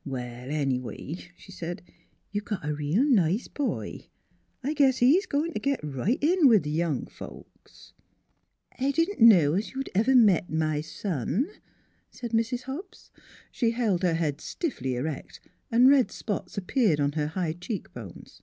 "Well, 0.06 0.50
anyway," 0.50 1.18
she 1.36 1.52
said," 1.52 1.82
you've 2.32 2.46
got 2.46 2.66
a 2.66 2.72
reel 2.74 3.02
nice 3.04 3.48
boy. 3.48 4.06
I 4.62 4.72
guess 4.72 4.96
he's 4.96 5.26
goin' 5.26 5.52
t' 5.52 5.60
git 5.60 5.78
right 5.82 6.16
in 6.22 6.48
with 6.48 6.62
th' 6.64 6.68
young 6.72 7.04
folks."" 7.04 7.92
I 8.80 8.92
didn't 8.92 9.20
know 9.20 9.52
as 9.52 9.72
you'd 9.74 9.90
ever 9.94 10.16
met 10.16 10.48
my 10.48 10.80
son," 10.80 11.50
said 12.10 12.30
Mrs. 12.30 12.62
Hobbs. 12.62 13.10
She 13.52 13.72
held 13.72 14.02
her 14.04 14.14
head 14.14 14.40
stiffly 14.40 14.94
erect 14.96 15.38
and 15.70 15.90
red 15.90 16.10
spots 16.10 16.56
appeared 16.56 16.98
on 16.98 17.12
her 17.12 17.26
high 17.26 17.52
cheekbones. 17.52 18.40